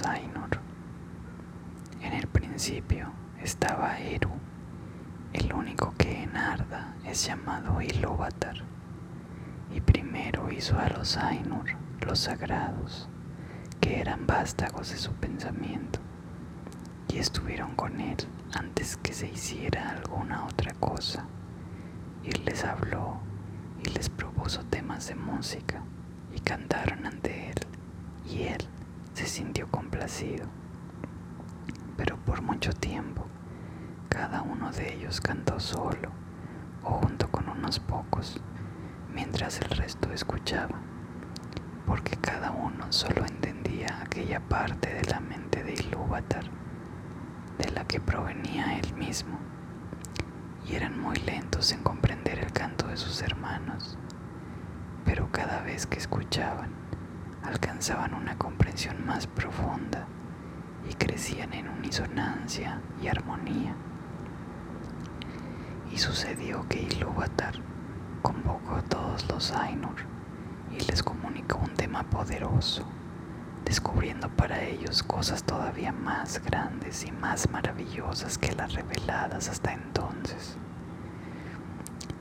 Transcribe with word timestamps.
Ainur. 0.00 0.48
En 2.00 2.14
el 2.14 2.26
principio 2.26 3.12
estaba 3.42 3.98
Eru, 3.98 4.30
el 5.34 5.52
único 5.52 5.92
que 5.98 6.22
en 6.22 6.34
Arda 6.34 6.94
es 7.04 7.26
llamado 7.26 7.82
Ilúvatar, 7.82 8.56
y 9.70 9.82
primero 9.82 10.50
hizo 10.50 10.78
a 10.78 10.88
los 10.88 11.18
Ainur, 11.18 11.66
los 12.06 12.20
sagrados, 12.20 13.06
que 13.82 14.00
eran 14.00 14.26
vástagos 14.26 14.90
de 14.90 14.96
su 14.96 15.12
pensamiento, 15.12 16.00
y 17.12 17.18
estuvieron 17.18 17.74
con 17.76 18.00
él 18.00 18.16
antes 18.54 18.96
que 18.96 19.12
se 19.12 19.28
hiciera 19.28 19.90
alguna 19.90 20.46
otra 20.46 20.72
cosa, 20.74 21.26
y 22.24 22.30
les 22.30 22.64
habló 22.64 23.20
y 23.84 23.90
les 23.90 24.08
propuso 24.08 24.64
temas 24.64 25.08
de 25.08 25.16
música, 25.16 25.82
y 26.34 26.40
cantaron 26.40 27.04
ante 27.04 27.50
él, 27.50 27.58
y 28.26 28.44
él 28.44 28.66
se 29.14 29.26
sintió 29.26 29.68
complacido. 29.68 30.46
Pero 31.96 32.16
por 32.18 32.42
mucho 32.42 32.72
tiempo, 32.72 33.26
cada 34.08 34.42
uno 34.42 34.72
de 34.72 34.94
ellos 34.94 35.20
cantó 35.20 35.60
solo 35.60 36.10
o 36.82 36.90
junto 36.92 37.30
con 37.30 37.48
unos 37.48 37.78
pocos, 37.78 38.40
mientras 39.12 39.60
el 39.60 39.70
resto 39.70 40.10
escuchaba, 40.12 40.80
porque 41.86 42.16
cada 42.16 42.50
uno 42.50 42.90
solo 42.90 43.24
entendía 43.24 44.00
aquella 44.02 44.40
parte 44.40 44.92
de 44.92 45.04
la 45.04 45.20
mente 45.20 45.62
de 45.62 45.74
Ilúvatar, 45.74 46.44
de 47.58 47.70
la 47.70 47.84
que 47.84 48.00
provenía 48.00 48.78
él 48.78 48.94
mismo, 48.94 49.38
y 50.66 50.74
eran 50.74 50.98
muy 50.98 51.16
lentos 51.16 51.72
en 51.72 51.82
comprender 51.82 52.38
el 52.38 52.52
canto 52.52 52.88
de 52.88 52.96
sus 52.96 53.22
hermanos, 53.22 53.96
pero 55.04 55.30
cada 55.30 55.60
vez 55.62 55.86
que 55.86 55.98
escuchaban, 55.98 56.70
alcanzaban 57.44 58.14
una 58.14 58.36
comprensión 58.38 59.04
más 59.04 59.26
profunda 59.26 60.06
y 60.88 60.94
crecían 60.94 61.52
en 61.54 61.68
unisonancia 61.68 62.80
y 63.02 63.08
armonía. 63.08 63.74
Y 65.92 65.98
sucedió 65.98 66.66
que 66.68 66.82
Ilúvatar 66.82 67.54
convocó 68.22 68.76
a 68.76 68.82
todos 68.82 69.28
los 69.28 69.52
Ainur 69.52 69.96
y 70.70 70.80
les 70.84 71.02
comunicó 71.02 71.58
un 71.58 71.74
tema 71.74 72.02
poderoso, 72.04 72.84
descubriendo 73.64 74.28
para 74.30 74.62
ellos 74.62 75.02
cosas 75.02 75.44
todavía 75.44 75.92
más 75.92 76.42
grandes 76.42 77.04
y 77.04 77.12
más 77.12 77.50
maravillosas 77.50 78.38
que 78.38 78.52
las 78.52 78.72
reveladas 78.72 79.48
hasta 79.48 79.72
entonces. 79.74 80.56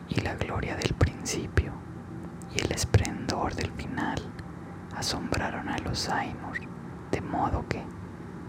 Y 0.10 0.20
la 0.22 0.36
gloria 0.36 0.76
del 0.76 0.94
principio 0.96 1.72
y 2.54 2.62
el 2.62 2.72
esplendor 2.74 3.56
del 3.56 3.72
final 3.72 4.22
asombraron 5.02 5.68
a 5.68 5.80
los 5.80 6.10
Ainur, 6.10 6.60
de 7.10 7.22
modo 7.22 7.68
que 7.68 7.84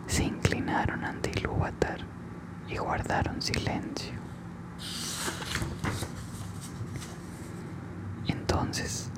se 0.06 0.24
inclinaron 0.24 1.02
ante 1.02 1.30
Ilúvatar 1.30 2.00
y 2.68 2.76
guardaron 2.76 3.40
silencio. 3.40 4.12
Entonces 8.26 9.10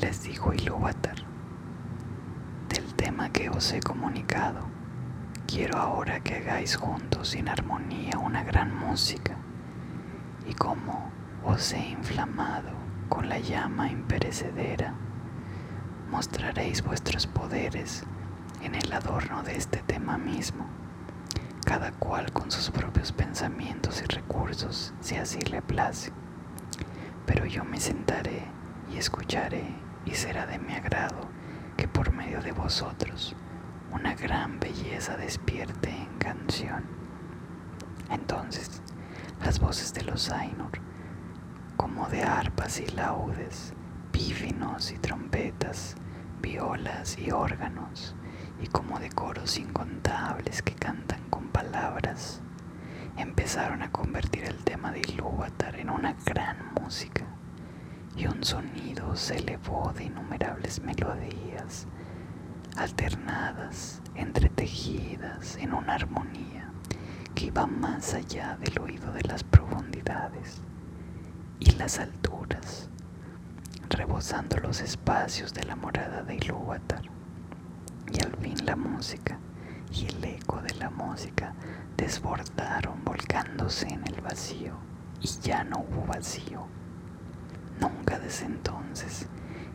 les 0.00 0.24
dijo 0.24 0.52
Ilúvatar, 0.52 1.14
del 2.68 2.92
tema 2.94 3.30
que 3.30 3.48
os 3.50 3.72
he 3.72 3.78
comunicado, 3.78 4.66
quiero 5.46 5.78
ahora 5.78 6.18
que 6.18 6.38
hagáis 6.38 6.74
juntos 6.74 7.36
en 7.36 7.48
armonía 7.48 8.18
una 8.18 8.42
gran 8.42 8.74
música, 8.76 9.36
y 10.44 10.54
como 10.54 11.12
os 11.44 11.72
he 11.72 11.90
inflamado 11.90 12.72
con 13.08 13.28
la 13.28 13.38
llama 13.38 13.88
imperecedera, 13.88 14.92
mostraréis 16.10 16.82
vuestros 16.82 17.26
poderes 17.26 18.02
en 18.62 18.74
el 18.74 18.92
adorno 18.92 19.42
de 19.42 19.56
este 19.56 19.78
tema 19.78 20.18
mismo, 20.18 20.66
cada 21.64 21.92
cual 21.92 22.32
con 22.32 22.50
sus 22.50 22.70
propios 22.70 23.12
pensamientos 23.12 24.02
y 24.02 24.06
recursos, 24.06 24.92
si 25.00 25.16
así 25.16 25.40
le 25.40 25.62
place. 25.62 26.12
Pero 27.26 27.46
yo 27.46 27.64
me 27.64 27.78
sentaré 27.80 28.42
y 28.92 28.98
escucharé 28.98 29.64
y 30.04 30.10
será 30.12 30.46
de 30.46 30.58
mi 30.58 30.74
agrado 30.74 31.28
que 31.76 31.86
por 31.86 32.12
medio 32.12 32.40
de 32.42 32.52
vosotros 32.52 33.36
una 33.92 34.14
gran 34.14 34.58
belleza 34.58 35.16
despierte 35.16 35.90
en 35.90 36.18
canción. 36.18 36.84
Entonces 38.10 38.82
las 39.44 39.60
voces 39.60 39.94
de 39.94 40.02
los 40.02 40.30
Ainur, 40.30 40.72
como 41.76 42.08
de 42.08 42.22
arpas 42.24 42.80
y 42.80 42.86
laudes, 42.88 43.72
pífinos 44.12 44.90
y 44.92 44.98
trompetas, 44.98 45.96
violas 46.40 47.18
y 47.18 47.30
órganos, 47.30 48.14
y 48.60 48.66
como 48.66 48.98
de 48.98 49.10
coros 49.10 49.58
incontables 49.58 50.62
que 50.62 50.74
cantan 50.74 51.20
con 51.30 51.48
palabras, 51.48 52.40
empezaron 53.16 53.82
a 53.82 53.90
convertir 53.90 54.44
el 54.44 54.64
tema 54.64 54.92
de 54.92 55.00
Ilúvatar 55.00 55.76
en 55.76 55.90
una 55.90 56.14
gran 56.24 56.72
música, 56.80 57.24
y 58.16 58.26
un 58.26 58.44
sonido 58.44 59.16
se 59.16 59.36
elevó 59.36 59.92
de 59.94 60.04
innumerables 60.04 60.80
melodías, 60.82 61.86
alternadas, 62.76 64.00
entretejidas 64.14 65.56
en 65.56 65.72
una 65.74 65.94
armonía 65.94 66.70
que 67.34 67.46
iba 67.46 67.66
más 67.66 68.14
allá 68.14 68.56
del 68.60 68.78
oído 68.78 69.12
de 69.12 69.22
las 69.22 69.44
profundidades 69.44 70.62
y 71.58 71.72
las 71.72 71.98
alturas, 71.98 72.88
rebosando 74.00 74.56
los 74.60 74.80
espacios 74.80 75.52
de 75.52 75.62
la 75.64 75.76
morada 75.76 76.22
de 76.22 76.36
Ilúvatar 76.36 77.02
y 78.10 78.24
al 78.24 78.34
fin 78.38 78.56
la 78.64 78.74
música 78.74 79.38
y 79.92 80.06
el 80.06 80.24
eco 80.24 80.62
de 80.62 80.74
la 80.76 80.88
música 80.88 81.52
desbordaron 81.98 83.04
volcándose 83.04 83.88
en 83.88 84.02
el 84.06 84.22
vacío. 84.22 84.72
Y 85.20 85.26
ya 85.42 85.64
no 85.64 85.80
hubo 85.80 86.06
vacío. 86.06 86.66
Nunca 87.78 88.18
desde 88.18 88.46
entonces 88.46 89.26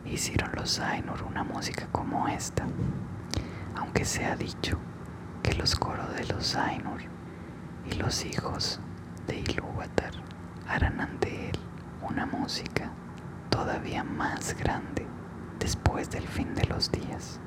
hicieron 0.04 0.50
los 0.56 0.80
Ainur 0.80 1.22
una 1.22 1.44
música 1.44 1.86
como 1.92 2.26
esta, 2.26 2.66
aunque 3.76 4.04
se 4.04 4.24
ha 4.24 4.34
dicho 4.34 4.76
que 5.44 5.54
los 5.54 5.76
coros 5.76 6.12
de 6.16 6.24
los 6.24 6.56
Ainur 6.56 7.02
y 7.88 7.94
los 7.94 8.24
hijos 8.24 8.80
de 9.28 9.38
Ilúvatar 9.38 10.14
harán 10.66 11.00
ante 11.00 11.50
él 11.50 11.58
una 12.02 12.26
música 12.26 12.90
todavía 13.56 14.04
más 14.04 14.54
grande 14.58 15.06
después 15.58 16.10
del 16.10 16.28
fin 16.28 16.54
de 16.54 16.66
los 16.66 16.92
días. 16.92 17.40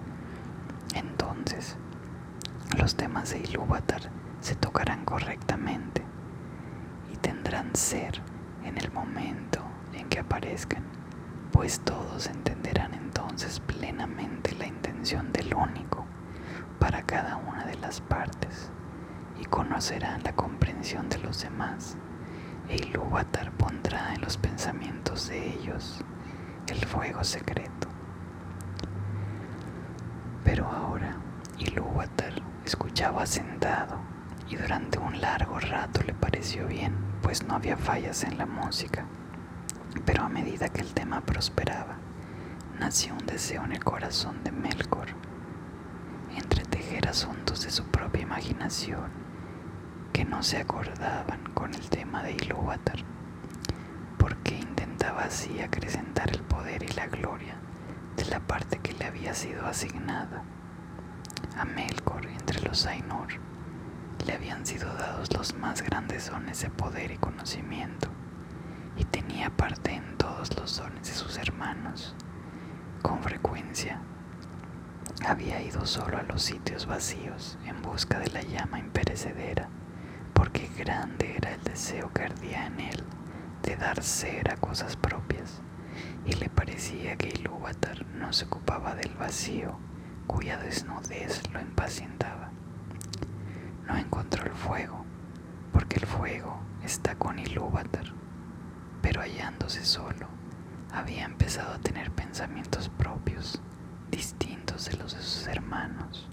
Entonces, 0.96 1.78
los 2.80 2.96
temas 2.96 3.30
de 3.30 3.42
Ilúvatar 3.42 4.10
se 4.42 4.56
tocarán 4.56 5.06
correctamente 5.06 6.02
y 7.14 7.18
tendrán 7.18 7.76
ser 7.76 8.24
en 8.64 8.80
el 8.80 8.92
momento 8.92 9.62
en 9.94 10.10
que 10.10 10.18
aparezcan, 10.18 10.84
pues 11.52 11.80
todos 11.82 12.26
entenderán 12.26 12.96
entonces 12.96 13.60
plenamente 13.60 14.56
la 14.56 14.66
intención 14.66 15.32
del 15.32 15.54
único 15.54 16.08
para 16.80 17.04
cada 17.04 17.36
una 17.36 17.66
de 17.66 17.78
las 17.78 18.02
partes 18.02 18.72
y 19.40 19.46
conocerán 19.46 20.24
la 20.24 20.34
comprensión 20.34 21.08
de 21.08 21.20
los 21.20 21.44
demás. 21.44 21.98
E 22.70 22.76
Ilúvatar 22.76 23.52
pondrá 23.54 24.14
en 24.14 24.22
los 24.22 24.38
pensamientos 24.38 25.28
de 25.28 25.54
ellos 25.54 26.00
el 26.68 26.86
fuego 26.86 27.24
secreto 27.24 27.90
pero 30.44 30.66
ahora 30.68 31.16
Ilúvatar 31.58 32.34
escuchaba 32.66 33.26
sentado 33.26 34.00
y 34.50 34.56
durante 34.56 34.98
un 34.98 35.22
largo 35.22 35.60
rato 35.60 36.02
le 36.02 36.14
pareció 36.14 36.66
bien, 36.66 36.96
pues 37.22 37.44
no 37.46 37.54
había 37.54 37.78
fallas 37.78 38.24
en 38.24 38.38
la 38.38 38.48
música. 38.48 39.06
Pero 40.06 40.24
a 40.24 40.30
medida 40.30 40.70
que 40.70 40.82
el 40.82 40.92
tema 40.94 41.22
prosperaba, 41.22 41.98
nació 42.80 43.14
un 43.14 43.26
deseo 43.28 43.64
en 43.64 43.74
el 43.74 43.84
corazón 43.84 44.44
de 44.44 44.52
Melkor, 44.52 45.10
entretejer 46.36 47.08
asuntos 47.08 47.64
de 47.64 47.70
su 47.70 47.84
propia 47.86 48.24
imaginación 48.24 49.29
que 50.20 50.26
no 50.26 50.44
se 50.44 50.58
acordaban 50.58 51.46
con 51.54 51.74
el 51.74 51.90
tema 51.90 52.22
de 52.24 52.34
Ilúvatar, 52.34 53.06
porque 54.18 54.56
intentaba 54.56 55.22
así 55.22 55.62
acrecentar 55.62 56.30
el 56.30 56.42
poder 56.42 56.84
y 56.84 56.90
la 56.90 57.08
gloria 57.08 57.56
de 58.18 58.26
la 58.26 58.42
parte 58.42 58.80
que 58.80 58.92
le 58.92 59.06
había 59.06 59.34
sido 59.34 59.66
asignada. 59.66 60.44
A 61.58 61.64
Melkor 61.64 62.26
entre 62.26 62.60
los 62.64 62.86
Ainur 62.86 63.30
le 64.28 64.34
habían 64.34 64.66
sido 64.66 64.94
dados 64.94 65.34
los 65.34 65.56
más 65.56 65.82
grandes 65.84 66.30
dones 66.30 66.64
de 66.64 66.70
poder 66.70 67.12
y 67.12 67.18
conocimiento, 67.18 68.10
y 68.98 69.06
tenía 69.06 69.50
parte 69.50 69.94
en 69.94 70.18
todos 70.18 70.54
los 70.58 70.76
dones 70.76 71.08
de 71.08 71.14
sus 71.14 71.38
hermanos. 71.38 72.14
Con 73.02 73.24
frecuencia 73.24 74.02
había 75.26 75.62
ido 75.62 75.86
solo 75.86 76.18
a 76.18 76.24
los 76.24 76.42
sitios 76.42 76.88
vacíos 76.88 77.58
en 77.66 77.82
busca 77.82 78.20
de 78.20 78.32
la 78.32 78.42
llama 78.42 78.80
imperecedera, 78.80 79.70
grande 80.80 81.36
era 81.36 81.54
el 81.56 81.62
deseo 81.62 82.10
que 82.14 82.24
ardía 82.24 82.66
en 82.68 82.80
él 82.80 83.04
de 83.64 83.76
dar 83.76 84.02
ser 84.02 84.50
a 84.50 84.56
cosas 84.56 84.96
propias 84.96 85.60
y 86.26 86.32
le 86.34 86.48
parecía 86.48 87.18
que 87.18 87.28
Ilúvatar 87.28 88.06
no 88.16 88.32
se 88.32 88.46
ocupaba 88.46 88.96
del 88.96 89.14
vacío, 89.16 89.78
cuya 90.26 90.58
desnudez 90.58 91.44
lo 91.52 91.60
impacientaba. 91.60 92.52
No 93.88 93.98
encontró 93.98 94.46
el 94.46 94.54
fuego, 94.54 95.04
porque 95.74 95.98
el 95.98 96.06
fuego 96.06 96.62
está 96.82 97.16
con 97.16 97.40
Ilúvatar, 97.40 98.14
pero 99.02 99.22
hallándose 99.22 99.84
solo, 99.84 100.28
había 100.94 101.26
empezado 101.26 101.74
a 101.74 101.80
tener 101.80 102.10
pensamientos 102.12 102.88
propios, 102.88 103.62
distintos 104.12 104.86
de 104.86 104.96
los 104.96 105.14
de 105.14 105.22
sus 105.22 105.48
hermanos. 105.48 106.30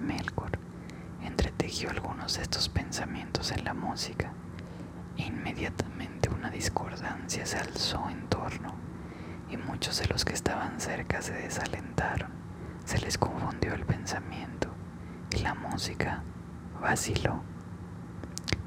Melkor 0.00 0.65
entretejió 1.26 1.90
algunos 1.90 2.36
de 2.36 2.42
estos 2.42 2.68
pensamientos 2.68 3.50
en 3.52 3.64
la 3.64 3.74
música 3.74 4.32
e 5.16 5.22
inmediatamente 5.22 6.28
una 6.28 6.50
discordancia 6.50 7.46
se 7.46 7.58
alzó 7.58 8.08
en 8.10 8.28
torno 8.28 8.74
y 9.50 9.56
muchos 9.56 9.98
de 9.98 10.06
los 10.06 10.24
que 10.24 10.34
estaban 10.34 10.80
cerca 10.80 11.22
se 11.22 11.32
desalentaron, 11.32 12.30
se 12.84 12.98
les 12.98 13.18
confundió 13.18 13.74
el 13.74 13.84
pensamiento 13.84 14.68
y 15.30 15.38
la 15.38 15.54
música 15.54 16.22
vaciló. 16.80 17.42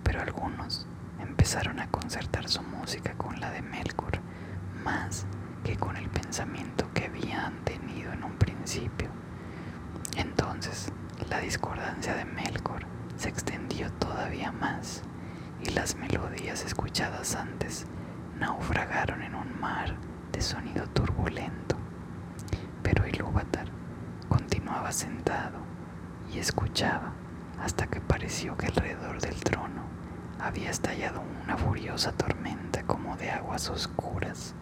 Pero 0.03 0.21
algunos 0.21 0.87
empezaron 1.19 1.79
a 1.79 1.89
concertar 1.89 2.47
su 2.49 2.61
música 2.63 3.13
con 3.15 3.39
la 3.39 3.51
de 3.51 3.61
Melkor 3.61 4.19
más 4.83 5.25
que 5.63 5.75
con 5.75 5.97
el 5.97 6.09
pensamiento 6.09 6.89
que 6.93 7.05
habían 7.05 7.53
tenido 7.65 8.11
en 8.13 8.23
un 8.23 8.33
principio. 8.37 9.09
Entonces 10.15 10.91
la 11.27 11.39
discordancia 11.39 12.15
de 12.15 12.25
Melkor 12.25 12.85
se 13.17 13.29
extendió 13.29 13.91
todavía 13.93 14.51
más 14.51 15.03
y 15.61 15.71
las 15.71 15.95
melodías 15.95 16.63
escuchadas 16.63 17.35
antes 17.35 17.85
naufragaron 18.39 19.21
en 19.21 19.35
un 19.35 19.59
mar 19.59 19.95
de 20.31 20.41
sonido 20.41 20.87
turbulento. 20.87 21.75
Pero 22.81 23.07
Ilúvatar 23.07 23.67
continuaba 24.29 24.91
sentado 24.91 25.59
y 26.33 26.39
escuchaba 26.39 27.13
hasta 27.61 27.87
que 27.87 27.99
pareció 27.99 28.55
que 28.55 28.67
alrededor 28.67 29.19
del 29.21 29.35
trono 29.43 29.83
había 30.39 30.69
estallado 30.69 31.21
una 31.43 31.57
furiosa 31.57 32.13
tormenta 32.13 32.83
como 32.83 33.17
de 33.17 33.29
aguas 33.31 33.69
oscuras 33.69 34.55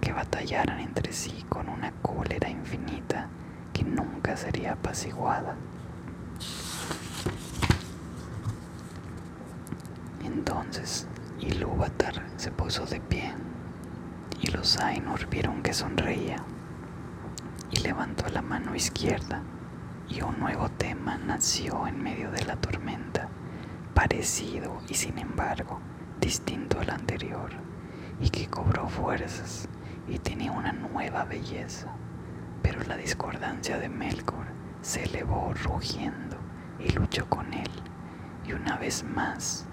que 0.00 0.12
batallaran 0.12 0.80
entre 0.80 1.12
sí 1.12 1.44
con 1.48 1.68
una 1.68 1.92
cólera 2.00 2.48
infinita 2.48 3.28
que 3.74 3.84
nunca 3.84 4.36
sería 4.36 4.72
apaciguada. 4.72 5.56
Entonces 10.32 11.08
Ilúvatar 11.40 12.22
se 12.36 12.52
puso 12.52 12.86
de 12.86 13.00
pie 13.00 13.34
y 14.40 14.46
los 14.48 14.78
Ainur 14.78 15.26
vieron 15.28 15.60
que 15.62 15.72
sonreía 15.72 16.36
y 17.70 17.80
levantó 17.80 18.28
la 18.28 18.40
mano 18.40 18.74
izquierda 18.76 19.42
y 20.08 20.22
un 20.22 20.38
nuevo 20.38 20.68
tema 20.68 21.18
nació 21.18 21.86
en 21.86 22.02
medio 22.02 22.30
de 22.30 22.44
la 22.44 22.56
tormenta, 22.56 23.28
parecido 23.94 24.78
y 24.88 24.94
sin 24.94 25.18
embargo 25.18 25.80
distinto 26.20 26.78
al 26.78 26.90
anterior 26.90 27.50
y 28.20 28.30
que 28.30 28.48
cobró 28.48 28.88
fuerzas 28.88 29.68
y 30.06 30.18
tenía 30.18 30.52
una 30.52 30.72
nueva 30.72 31.24
belleza, 31.24 31.88
pero 32.62 32.84
la 32.84 32.96
discordancia 32.96 33.78
de 33.78 33.88
Melkor 33.88 34.46
se 34.80 35.04
elevó 35.04 35.52
rugiendo 35.64 36.36
y 36.78 36.90
luchó 36.92 37.28
con 37.28 37.52
él 37.52 37.70
y 38.46 38.52
una 38.52 38.76
vez 38.76 39.04
más 39.04 39.66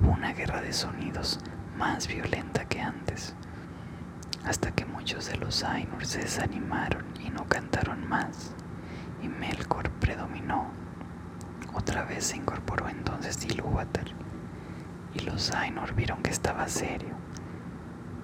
hubo 0.00 0.12
una 0.12 0.32
guerra 0.32 0.60
de 0.60 0.72
sonidos 0.72 1.40
más 1.76 2.06
violenta 2.06 2.64
que 2.66 2.80
antes, 2.80 3.34
hasta 4.44 4.70
que 4.70 4.84
muchos 4.84 5.28
de 5.28 5.36
los 5.36 5.64
Ainur 5.64 6.04
se 6.06 6.20
desanimaron 6.20 7.04
y 7.24 7.30
no 7.30 7.44
cantaron 7.46 8.08
más, 8.08 8.52
y 9.22 9.28
Melkor 9.28 9.90
predominó. 9.90 10.66
Otra 11.74 12.04
vez 12.04 12.26
se 12.26 12.36
incorporó 12.36 12.88
entonces 12.88 13.44
Ilúvatar, 13.44 14.06
y 15.14 15.20
los 15.20 15.52
Ainur 15.52 15.94
vieron 15.94 16.22
que 16.22 16.30
estaba 16.30 16.68
serio, 16.68 17.14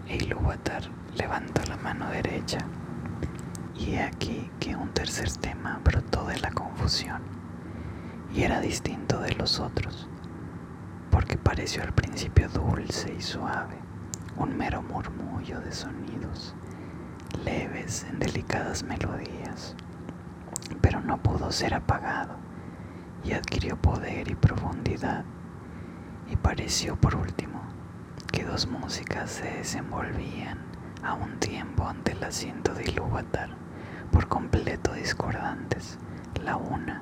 e 0.06 0.16
Ilúvatar 0.16 0.84
levantó 1.16 1.62
la 1.68 1.76
mano 1.76 2.08
derecha, 2.10 2.58
y 3.74 3.94
he 3.94 4.02
aquí 4.02 4.50
que 4.60 4.76
un 4.76 4.90
tercer 4.90 5.30
tema 5.32 5.80
brotó 5.82 6.24
de 6.26 6.38
la 6.38 6.50
confusión, 6.52 7.22
y 8.32 8.42
era 8.42 8.60
distinto 8.60 9.20
de 9.20 9.34
los 9.34 9.58
otros 9.60 10.08
porque 11.24 11.38
pareció 11.38 11.82
al 11.82 11.94
principio 11.94 12.50
dulce 12.50 13.14
y 13.18 13.22
suave, 13.22 13.78
un 14.36 14.54
mero 14.58 14.82
murmullo 14.82 15.58
de 15.58 15.72
sonidos, 15.72 16.54
leves 17.46 18.04
en 18.10 18.18
delicadas 18.18 18.82
melodías, 18.82 19.74
pero 20.82 21.00
no 21.00 21.16
pudo 21.16 21.50
ser 21.50 21.72
apagado 21.72 22.34
y 23.24 23.32
adquirió 23.32 23.74
poder 23.78 24.30
y 24.30 24.34
profundidad, 24.34 25.24
y 26.30 26.36
pareció 26.36 26.94
por 26.96 27.16
último 27.16 27.62
que 28.30 28.44
dos 28.44 28.66
músicas 28.66 29.30
se 29.30 29.50
desenvolvían 29.50 30.58
a 31.02 31.14
un 31.14 31.38
tiempo 31.38 31.86
ante 31.86 32.12
el 32.12 32.22
asiento 32.22 32.74
de 32.74 32.84
Ilúvatar, 32.84 33.48
por 34.12 34.28
completo 34.28 34.92
discordantes. 34.92 35.98
La 36.42 36.58
una 36.58 37.00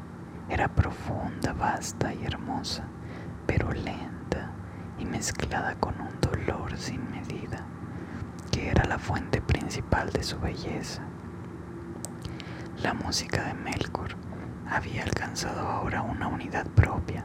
era 0.49 0.69
profunda, 0.69 1.53
vasta 1.55 2.15
y 2.15 2.25
hermosa, 2.25 2.85
pero 3.47 3.71
lenta 3.73 4.51
y 4.99 5.05
mezclada 5.05 5.75
con 5.77 5.95
un 6.01 6.21
dolor 6.21 6.77
sin 6.77 7.11
medida, 7.11 7.65
que 8.51 8.69
era 8.71 8.85
la 8.85 8.99
fuente 8.99 9.41
principal 9.41 10.11
de 10.11 10.23
su 10.23 10.39
belleza. 10.39 11.03
La 12.83 12.95
música 12.95 13.45
de 13.45 13.55
Melkor 13.55 14.17
había 14.69 15.03
alcanzado 15.03 15.61
ahora 15.61 16.03
una 16.03 16.29
unidad 16.29 16.67
propia, 16.69 17.25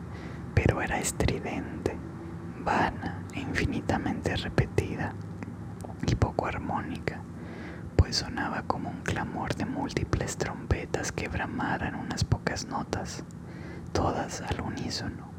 pero 0.53 0.81
era 0.81 0.99
estridente, 0.99 1.97
vana 2.63 3.23
e 3.33 3.39
infinitamente 3.39 4.35
repetida 4.35 5.13
y 6.05 6.15
poco 6.15 6.47
armónica, 6.47 7.19
pues 7.95 8.17
sonaba 8.17 8.63
como 8.63 8.89
un 8.89 9.01
clamor 9.01 9.55
de 9.55 9.65
múltiples 9.65 10.37
trompetas 10.37 11.11
que 11.11 11.27
bramaran 11.27 11.95
unas 11.95 12.23
pocas 12.23 12.65
notas, 12.65 13.23
todas 13.93 14.41
al 14.41 14.61
unísono 14.61 15.36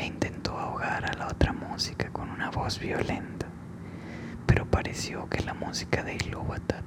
e 0.00 0.06
intentó 0.06 0.58
ahogar 0.58 1.04
a 1.04 1.12
la 1.12 1.26
otra 1.26 1.52
música 1.52 2.08
con 2.10 2.30
una 2.30 2.50
voz 2.50 2.78
violenta, 2.80 3.46
pero 4.46 4.64
pareció 4.64 5.28
que 5.28 5.42
la 5.42 5.52
música 5.52 6.02
de 6.02 6.14
Ilúvatar 6.14 6.84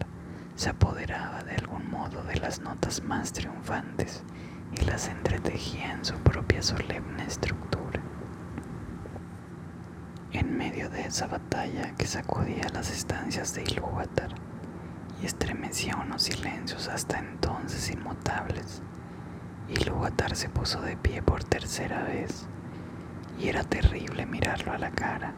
se 0.56 0.70
apoderaba 0.70 1.44
de 1.44 1.54
algún 1.56 1.92
modo 1.92 2.24
de 2.24 2.38
las 2.38 2.62
notas 2.62 3.04
más 3.04 3.32
triunfantes 3.32 4.24
y 4.76 4.84
las 4.86 5.10
entretejía 5.10 5.92
en 5.92 6.04
su 6.04 6.16
propia 6.16 6.64
solemne 6.64 7.24
estructura. 7.28 8.02
En 10.32 10.58
medio 10.58 10.90
de 10.90 11.06
esa 11.06 11.28
batalla 11.28 11.94
que 11.96 12.08
sacudía 12.08 12.68
las 12.74 12.90
estancias 12.90 13.54
de 13.54 13.62
Ilúvatar 13.62 14.34
y 15.22 15.28
estremecía 15.28 15.98
unos 15.98 16.24
silencios 16.24 16.88
hasta 16.88 17.20
entonces 17.20 17.92
inmutables, 17.92 18.82
Ilúvatar 19.70 20.36
se 20.36 20.50
puso 20.50 20.82
de 20.82 20.98
pie 20.98 21.22
por 21.22 21.44
tercera 21.44 22.02
vez 22.06 22.48
y 23.40 23.50
era 23.50 23.64
terrible 23.64 24.26
mirarlo 24.26 24.74
a 24.74 24.78
la 24.78 24.92
cara. 24.92 25.34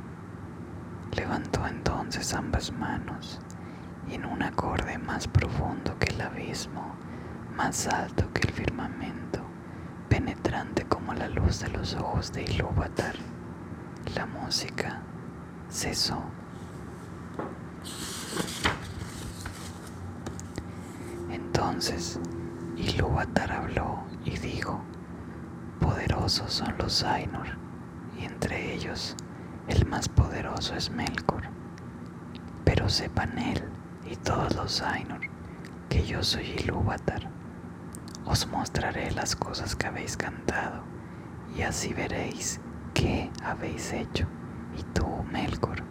Levantó 1.16 1.66
entonces 1.68 2.34
ambas 2.34 2.72
manos 2.72 3.40
y 4.10 4.16
en 4.16 4.26
un 4.26 4.44
acorde 4.44 4.98
más 4.98 5.28
profundo 5.28 5.98
que 5.98 6.14
el 6.14 6.22
abismo, 6.22 6.96
más 7.56 7.88
alto 7.88 8.32
que 8.34 8.48
el 8.48 8.54
firmamento, 8.54 9.40
penetrante 10.10 10.86
como 10.86 11.14
la 11.14 11.28
luz 11.30 11.60
de 11.62 11.70
los 11.70 11.96
ojos 11.96 12.32
de 12.34 12.44
Ilúvatar, 12.44 13.16
la 14.16 14.26
música 14.26 15.02
cesó. 15.70 16.22
Entonces 21.32 22.20
Ilúvatar 22.76 23.52
habló 23.52 24.04
y 24.26 24.38
dijo, 24.38 24.82
poderosos 25.80 26.52
son 26.52 26.76
los 26.78 27.04
Ainur 27.04 27.65
y 28.20 28.26
entre 28.26 28.74
ellos 28.74 29.16
el 29.68 29.86
más 29.86 30.08
poderoso 30.10 30.76
es 30.76 30.90
Melkor. 30.92 31.44
Pero 32.64 32.90
sepan 32.90 33.38
él 33.38 33.64
y 34.10 34.16
todos 34.16 34.56
los 34.56 34.82
Ainur 34.82 35.22
que 35.90 36.06
yo 36.06 36.24
soy 36.24 36.46
Ilúvatar. 36.60 37.30
Os 38.26 38.48
mostraré 38.48 39.12
las 39.12 39.36
cosas 39.36 39.76
que 39.76 39.88
habéis 39.88 40.18
cantado 40.18 40.84
y 41.56 41.62
así 41.62 41.94
veréis 41.94 42.60
qué 42.94 43.32
habéis 43.44 43.94
hecho. 43.94 44.28
Y 44.78 44.84
tú, 44.94 45.08
Melkor, 45.32 45.84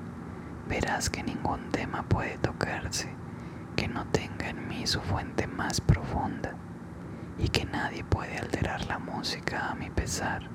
verás 0.69 1.11
que 1.11 1.23
ningún 1.23 1.71
tema 1.71 2.02
puede 2.02 2.38
tocarse 2.38 3.09
que 3.76 3.88
no 3.88 4.07
tenga 4.07 4.50
en 4.50 4.69
mí 4.69 4.87
su 4.87 5.00
fuente 5.00 5.47
más 5.47 5.81
profunda 5.81 6.54
y 7.38 7.49
que 7.49 7.64
nadie 7.64 8.04
puede 8.04 8.38
alterar 8.38 8.85
la 8.87 8.99
música 8.99 9.71
a 9.71 9.75
mi 9.75 9.90
pesar 9.90 10.53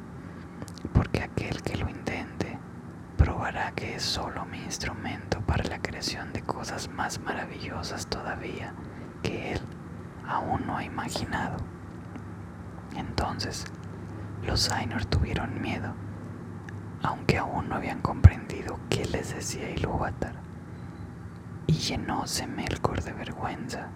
porque 1.00 1.24
aquel 1.24 1.62
que 1.62 1.78
lo 1.78 1.90
intente 1.90 2.60
probará 3.16 3.72
que 3.72 3.96
es 3.96 4.04
solo 4.04 4.44
mi 4.44 4.62
instrumento 4.62 5.40
para 5.40 5.64
la 5.64 5.82
creación 5.82 6.34
de 6.34 6.42
cosas 6.42 6.90
más 6.90 7.22
maravillosas 7.22 8.08
todavía 8.08 8.74
que 9.24 9.54
él 9.54 9.62
aún 10.28 10.68
no 10.68 10.76
ha 10.76 10.84
imaginado. 10.84 11.56
Entonces, 12.98 13.64
los 14.46 14.70
Ainur 14.74 15.06
tuvieron 15.06 15.62
miedo, 15.62 15.94
aunque 17.02 17.38
aún 17.38 17.70
no 17.70 17.76
habían 17.76 18.02
comprendido 18.02 18.78
qué 18.90 19.06
les 19.06 19.34
decía 19.34 19.70
Ilúvatar. 19.70 20.36
Y 21.66 21.76
llenóse 21.76 22.46
Melkor 22.46 23.04
de 23.04 23.14
vergüenza, 23.14 23.88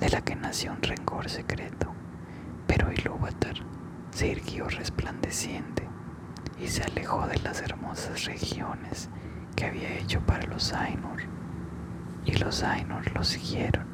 de 0.00 0.08
la 0.08 0.22
que 0.22 0.34
nació 0.34 0.72
un 0.72 0.82
rencor 0.82 1.30
secreto. 1.30 1.94
Pero 2.66 2.92
Ilúvatar 2.92 3.54
se 4.10 4.26
irguió 4.26 4.68
resplandeciente 4.68 5.91
y 6.62 6.68
se 6.68 6.84
alejó 6.84 7.26
de 7.26 7.38
las 7.40 7.60
hermosas 7.60 8.24
regiones 8.24 9.08
que 9.56 9.66
había 9.66 9.98
hecho 9.98 10.20
para 10.20 10.46
los 10.46 10.72
Ainur. 10.72 11.22
Y 12.24 12.36
los 12.36 12.62
Ainur 12.62 13.10
lo 13.12 13.24
siguieron. 13.24 13.86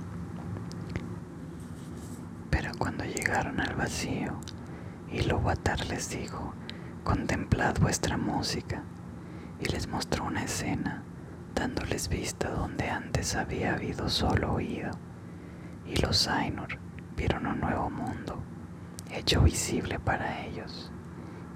Pero 2.50 2.72
cuando 2.78 3.04
llegaron 3.04 3.58
al 3.60 3.75
vacío, 3.75 4.38
Ilúvatar 5.10 5.87
les 5.87 6.10
dijo, 6.10 6.52
contemplad 7.04 7.78
vuestra 7.80 8.18
música, 8.18 8.82
y 9.60 9.64
les 9.66 9.88
mostró 9.88 10.25
una 10.25 10.44
escena, 10.44 11.02
dándoles 11.54 12.08
vista 12.10 12.50
donde 12.50 12.90
antes 12.90 13.34
había 13.34 13.75
habido 13.75 14.10
solo 14.10 14.52
oído. 14.52 14.90
Y 15.87 15.96
los 16.02 16.28
Ainur 16.28 16.78
vieron 17.16 17.46
un 17.46 17.60
nuevo 17.60 17.88
mundo, 17.88 18.42
hecho 19.10 19.40
visible 19.40 19.98
para 19.98 20.44
ellos, 20.44 20.92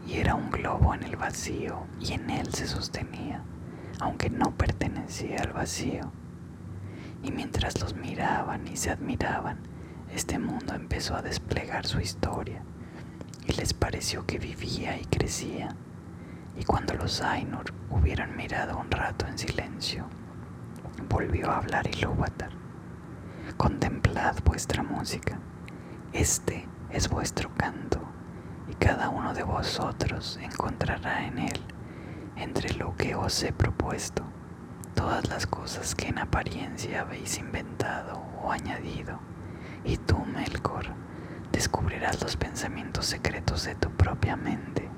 y 0.07 0.19
era 0.19 0.35
un 0.35 0.51
globo 0.51 0.95
en 0.95 1.05
el 1.05 1.17
vacío, 1.17 1.87
y 2.01 2.13
en 2.13 2.31
él 2.31 2.53
se 2.53 2.67
sostenía, 2.67 3.43
aunque 4.01 4.31
no 4.31 4.51
pertenecía 4.57 5.39
al 5.43 5.53
vacío. 5.53 6.11
Y 7.23 7.31
mientras 7.31 7.81
los 7.81 7.95
miraban 7.95 8.67
y 8.67 8.77
se 8.77 8.91
admiraban, 8.91 9.59
este 10.13 10.39
mundo 10.39 10.75
empezó 10.75 11.15
a 11.17 11.23
desplegar 11.23 11.87
su 11.87 12.01
historia 12.01 12.63
y 13.47 13.53
les 13.53 13.73
pareció 13.73 14.27
que 14.27 14.39
vivía 14.39 14.99
y 14.99 15.05
crecía. 15.05 15.75
Y 16.59 16.65
cuando 16.65 16.95
los 16.95 17.23
Ainur 17.23 17.73
hubieran 17.91 18.37
mirado 18.37 18.77
un 18.79 18.91
rato 18.91 19.27
en 19.27 19.39
silencio, 19.39 20.07
volvió 21.09 21.51
a 21.51 21.59
hablar 21.59 21.87
Ilúvatar. 21.87 22.51
Contemplad 23.57 24.37
vuestra 24.45 24.83
música, 24.83 25.39
este 26.13 26.67
es 26.91 27.09
vuestro 27.09 27.51
canto, 27.57 28.01
y 28.73 28.75
cada 28.77 29.11
uno 29.11 29.35
de 29.35 29.43
vosotros 29.43 30.39
encontrará 30.41 31.27
en 31.27 31.39
él, 31.39 31.61
entre 32.37 32.73
lo 32.73 32.97
que 32.97 33.15
os 33.15 33.43
he 33.43 33.53
propuesto, 33.53 34.25
todas 34.95 35.29
las 35.29 35.47
cosas 35.47 35.95
que 35.95 36.09
en 36.09 36.19
apariencia 36.19 37.03
habéis 37.03 37.37
inventado 37.37 38.23
o 38.43 38.51
añadido 38.51 39.19
y 39.85 39.99
tú, 39.99 40.17
Melkor, 40.25 40.87
descubrirás 41.53 42.23
los 42.23 42.39
pensamientos 42.39 43.05
secretos 43.05 43.65
de 43.65 43.75
tu 43.75 43.91
propia 43.91 44.37
mente 44.37 44.89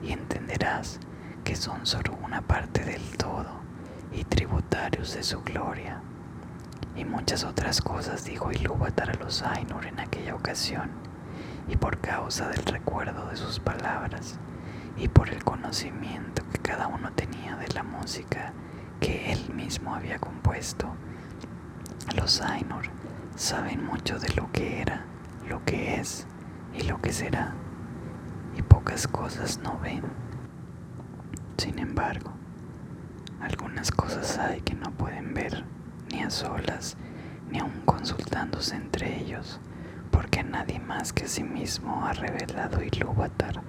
y 0.00 0.12
entenderás 0.12 1.00
que 1.42 1.56
son 1.56 1.86
solo 1.86 2.16
una 2.24 2.42
parte 2.42 2.84
del 2.84 3.02
todo 3.16 3.50
y 4.12 4.22
tributarios 4.22 5.12
de 5.14 5.24
su 5.24 5.42
gloria. 5.42 6.00
Y 6.94 7.04
muchas 7.04 7.42
otras 7.42 7.80
cosas 7.80 8.24
dijo 8.24 8.52
Ilúvatar 8.52 9.10
a 9.10 9.14
los 9.14 9.42
Ainur 9.42 9.86
en 9.86 9.98
aquella 9.98 10.36
ocasión, 10.36 11.07
y 11.68 11.76
por 11.76 11.98
causa 11.98 12.48
del 12.48 12.64
recuerdo 12.64 13.26
de 13.26 13.36
sus 13.36 13.60
palabras, 13.60 14.38
y 14.96 15.08
por 15.08 15.28
el 15.28 15.44
conocimiento 15.44 16.42
que 16.50 16.58
cada 16.58 16.86
uno 16.88 17.12
tenía 17.12 17.56
de 17.56 17.68
la 17.68 17.82
música 17.82 18.52
que 19.00 19.32
él 19.32 19.54
mismo 19.54 19.94
había 19.94 20.18
compuesto, 20.18 20.94
los 22.16 22.40
Ainur 22.40 22.86
saben 23.36 23.84
mucho 23.84 24.18
de 24.18 24.28
lo 24.34 24.50
que 24.50 24.80
era, 24.80 25.04
lo 25.48 25.64
que 25.64 26.00
es 26.00 26.26
y 26.74 26.82
lo 26.82 27.00
que 27.00 27.12
será, 27.12 27.54
y 28.56 28.62
pocas 28.62 29.06
cosas 29.06 29.58
no 29.58 29.78
ven. 29.78 30.02
Sin 31.58 31.78
embargo, 31.78 32.32
algunas 33.40 33.90
cosas 33.90 34.38
hay 34.38 34.60
que 34.62 34.74
no 34.74 34.90
pueden 34.92 35.34
ver, 35.34 35.64
ni 36.10 36.22
a 36.22 36.30
solas, 36.30 36.96
ni 37.50 37.58
aun 37.60 37.82
consultándose 37.84 38.74
entre 38.74 39.20
ellos, 39.20 39.60
porque 40.10 40.42
nadie 40.42 40.80
más 40.80 41.12
que 41.12 41.28
sí 41.28 41.42
mismo 41.44 42.04
ha 42.04 42.12
revelado 42.12 42.82
Ilúvatar 42.82 43.62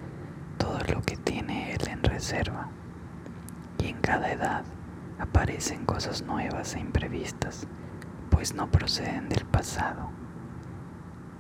todo 0.58 0.79
lo 0.93 1.01
que 1.01 1.17
tiene 1.17 1.74
él 1.74 1.88
en 1.89 2.03
reserva. 2.03 2.69
Y 3.77 3.88
en 3.88 4.01
cada 4.01 4.31
edad 4.31 4.63
aparecen 5.19 5.86
cosas 5.86 6.22
nuevas 6.22 6.75
e 6.75 6.79
imprevistas 6.79 7.67
pues 8.39 8.53
no 8.53 8.72
proceden 8.72 9.27
del 9.27 9.46
pasado. 9.46 10.12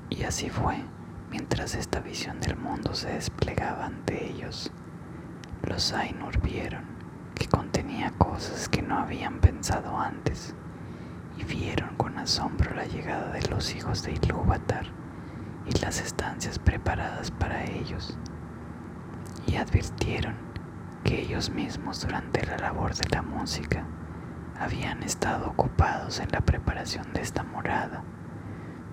Y 0.09 0.23
así 0.23 0.49
fue, 0.49 0.83
mientras 1.29 1.75
esta 1.75 2.01
visión 2.01 2.41
del 2.41 2.57
mundo 2.57 2.93
se 2.93 3.09
desplegaba 3.09 3.85
ante 3.85 4.25
ellos. 4.25 4.69
Los 5.63 5.93
Ainur 5.93 6.41
vieron 6.41 6.83
que 7.35 7.47
contenía 7.47 8.11
cosas 8.17 8.67
que 8.67 8.81
no 8.81 8.97
habían 8.97 9.39
pensado 9.39 9.97
antes, 9.97 10.55
y 11.39 11.43
vieron 11.45 11.95
con 11.95 12.17
asombro 12.17 12.75
la 12.75 12.85
llegada 12.85 13.31
de 13.31 13.41
los 13.49 13.73
hijos 13.73 14.03
de 14.03 14.11
Ilúvatar 14.11 14.85
y 15.65 15.79
las 15.79 16.01
estancias 16.01 16.59
preparadas 16.59 17.31
para 17.31 17.63
ellos, 17.63 18.17
y 19.47 19.55
advirtieron 19.55 20.35
que 21.03 21.21
ellos 21.21 21.49
mismos 21.49 22.01
durante 22.01 22.45
la 22.45 22.57
labor 22.57 22.93
de 22.93 23.07
la 23.15 23.21
música 23.21 23.85
habían 24.59 25.01
estado 25.03 25.47
ocupados 25.47 26.19
en 26.19 26.29
la 26.31 26.41
preparación 26.41 27.13
de 27.13 27.21
esta 27.21 27.43
morada, 27.43 28.03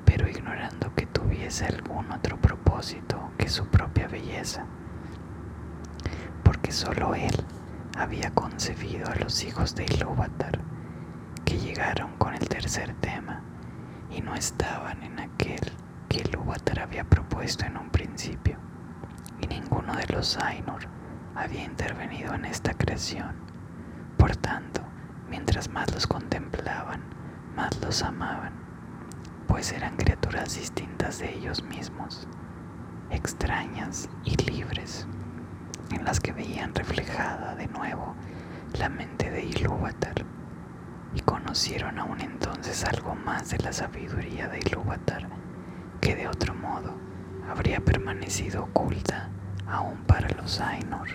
pero 0.04 0.28
ignorando 0.28 0.94
que 0.94 1.06
tuviese 1.06 1.66
algún 1.66 2.10
otro 2.12 2.36
propósito 2.40 3.30
que 3.36 3.48
su 3.48 3.66
propia 3.66 4.06
belleza, 4.06 4.64
porque 6.44 6.70
solo 6.70 7.14
él 7.16 7.34
había 7.98 8.30
concebido 8.30 9.10
a 9.10 9.16
los 9.16 9.42
hijos 9.42 9.74
de 9.74 9.84
Ilúvatar, 9.86 10.60
llegaron 11.76 12.16
con 12.16 12.34
el 12.34 12.48
tercer 12.48 12.94
tema 13.00 13.42
y 14.10 14.22
no 14.22 14.34
estaban 14.34 15.02
en 15.02 15.20
aquel 15.20 15.60
que 16.08 16.22
Ilúvatar 16.22 16.80
había 16.80 17.04
propuesto 17.04 17.66
en 17.66 17.76
un 17.76 17.90
principio, 17.90 18.56
y 19.42 19.46
ninguno 19.46 19.94
de 19.94 20.06
los 20.06 20.38
Ainur 20.38 20.88
había 21.34 21.64
intervenido 21.64 22.32
en 22.32 22.46
esta 22.46 22.72
creación. 22.72 23.34
Por 24.16 24.36
tanto, 24.36 24.80
Mientras 25.28 25.68
más 25.68 25.92
los 25.92 26.06
contemplaban, 26.06 27.02
más 27.56 27.76
los 27.80 28.02
amaban, 28.02 28.52
pues 29.48 29.72
eran 29.72 29.96
criaturas 29.96 30.54
distintas 30.54 31.18
de 31.18 31.34
ellos 31.34 31.62
mismos, 31.64 32.28
extrañas 33.10 34.08
y 34.24 34.36
libres, 34.48 35.06
en 35.90 36.04
las 36.04 36.20
que 36.20 36.32
veían 36.32 36.74
reflejada 36.74 37.56
de 37.56 37.66
nuevo 37.66 38.14
la 38.78 38.88
mente 38.88 39.30
de 39.30 39.44
Ilúvatar, 39.46 40.24
y 41.16 41.20
conocieron 41.20 41.98
aún 41.98 42.20
entonces 42.20 42.84
algo 42.84 43.14
más 43.14 43.48
de 43.48 43.58
la 43.58 43.72
sabiduría 43.72 44.48
de 44.48 44.58
Ilúvatar, 44.58 45.26
que 46.00 46.14
de 46.14 46.28
otro 46.28 46.54
modo 46.54 46.94
habría 47.48 47.80
permanecido 47.80 48.64
oculta 48.64 49.30
aún 49.66 49.96
para 50.06 50.28
los 50.36 50.60
Ainur. 50.60 51.08